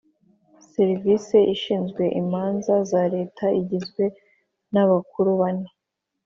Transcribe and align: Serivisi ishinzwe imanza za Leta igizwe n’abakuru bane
Serivisi 0.73 1.37
ishinzwe 1.55 2.03
imanza 2.21 2.73
za 2.91 3.03
Leta 3.15 3.45
igizwe 3.59 4.03
n’abakuru 4.73 5.31
bane 5.41 5.69